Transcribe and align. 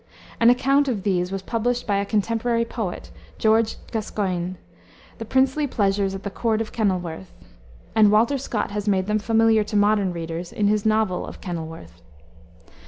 An 0.39 0.49
account 0.49 0.87
of 0.87 1.03
these 1.03 1.31
was 1.31 1.43
published 1.43 1.85
by 1.85 1.97
a 1.97 2.07
contemporary 2.07 2.65
poet, 2.65 3.11
George 3.37 3.75
Gascoigne, 3.91 4.55
The 5.19 5.25
Princely 5.25 5.67
Pleasures 5.67 6.15
at 6.15 6.23
the 6.23 6.31
Court 6.31 6.59
of 6.59 6.71
Kenilworth, 6.71 7.31
and 7.93 8.09
Walter 8.11 8.39
Scott 8.39 8.71
has 8.71 8.87
made 8.89 9.05
them 9.05 9.19
familiar 9.19 9.63
to 9.63 9.75
modern 9.75 10.11
readers 10.11 10.51
in 10.51 10.65
his 10.67 10.87
novel 10.87 11.23
of 11.27 11.39
Kenilworth. 11.39 12.01